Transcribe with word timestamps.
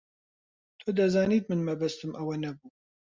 تۆ 0.79 0.87
دەزانیت 0.99 1.43
من 1.47 1.61
مەبەستم 1.67 2.11
ئەوە 2.17 2.35
نەبوو. 2.43 2.67